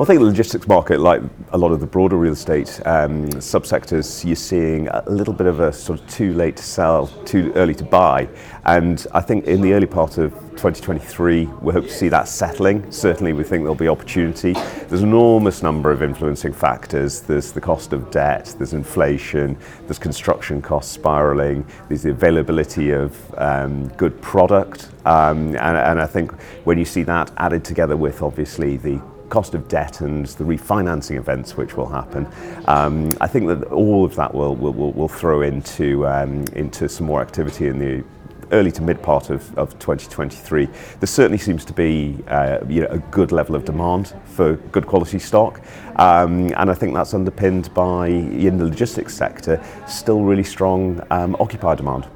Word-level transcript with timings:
Well, 0.00 0.06
I 0.06 0.14
think 0.14 0.20
the 0.20 0.28
logistics 0.28 0.66
market, 0.66 0.98
like 0.98 1.20
a 1.52 1.58
lot 1.58 1.72
of 1.72 1.80
the 1.80 1.86
broader 1.86 2.16
real 2.16 2.32
estate 2.32 2.80
um, 2.86 3.28
subsectors, 3.32 4.24
you're 4.24 4.34
seeing 4.34 4.88
a 4.88 5.04
little 5.06 5.34
bit 5.34 5.46
of 5.46 5.60
a 5.60 5.74
sort 5.74 6.00
of 6.00 6.08
too 6.08 6.32
late 6.32 6.56
to 6.56 6.62
sell, 6.62 7.08
too 7.26 7.52
early 7.54 7.74
to 7.74 7.84
buy. 7.84 8.26
And 8.64 9.06
I 9.12 9.20
think 9.20 9.44
in 9.44 9.60
the 9.60 9.74
early 9.74 9.86
part 9.86 10.16
of 10.16 10.32
2023, 10.52 11.44
we 11.44 11.72
hope 11.74 11.84
to 11.84 11.92
see 11.92 12.08
that 12.08 12.28
settling. 12.28 12.90
Certainly, 12.90 13.34
we 13.34 13.44
think 13.44 13.62
there'll 13.62 13.74
be 13.74 13.88
opportunity. 13.88 14.54
There's 14.54 15.02
an 15.02 15.10
enormous 15.10 15.62
number 15.62 15.90
of 15.90 16.02
influencing 16.02 16.54
factors. 16.54 17.20
There's 17.20 17.52
the 17.52 17.60
cost 17.60 17.92
of 17.92 18.10
debt, 18.10 18.54
there's 18.56 18.72
inflation, 18.72 19.58
there's 19.82 19.98
construction 19.98 20.62
costs 20.62 20.90
spiraling, 20.94 21.66
there's 21.88 22.04
the 22.04 22.12
availability 22.12 22.92
of 22.92 23.18
um, 23.36 23.88
good 23.98 24.18
product. 24.22 24.88
Um, 25.04 25.48
and, 25.56 25.76
and 25.76 26.00
I 26.00 26.06
think 26.06 26.32
when 26.64 26.78
you 26.78 26.86
see 26.86 27.02
that 27.02 27.30
added 27.36 27.66
together 27.66 27.98
with 27.98 28.22
obviously 28.22 28.78
the 28.78 28.98
cost 29.30 29.54
of 29.54 29.68
debt 29.68 30.00
and 30.02 30.26
the 30.26 30.44
refinancing 30.44 31.16
events 31.16 31.56
which 31.56 31.76
will 31.76 31.88
happen. 31.88 32.28
Um, 32.66 33.10
I 33.20 33.26
think 33.26 33.46
that 33.46 33.64
all 33.72 34.04
of 34.04 34.14
that 34.16 34.34
will, 34.34 34.54
will, 34.54 34.92
will, 34.92 35.08
throw 35.08 35.42
into, 35.42 36.06
um, 36.06 36.44
into 36.52 36.88
some 36.88 37.06
more 37.06 37.22
activity 37.22 37.68
in 37.68 37.78
the 37.78 38.04
early 38.52 38.72
to 38.72 38.82
mid 38.82 39.00
part 39.02 39.30
of, 39.30 39.56
of 39.56 39.78
2023. 39.78 40.66
There 40.66 41.06
certainly 41.06 41.38
seems 41.38 41.64
to 41.64 41.72
be 41.72 42.18
uh, 42.28 42.58
you 42.68 42.82
know, 42.82 42.88
a 42.88 42.98
good 42.98 43.32
level 43.32 43.54
of 43.54 43.64
demand 43.64 44.14
for 44.24 44.56
good 44.72 44.86
quality 44.86 45.18
stock. 45.18 45.62
Um, 45.96 46.52
and 46.56 46.70
I 46.70 46.74
think 46.74 46.94
that's 46.94 47.14
underpinned 47.14 47.72
by, 47.74 48.08
in 48.08 48.58
the 48.58 48.64
logistics 48.64 49.14
sector, 49.14 49.62
still 49.86 50.22
really 50.22 50.44
strong 50.44 51.00
um, 51.10 51.36
occupier 51.40 51.76
demand. 51.76 52.08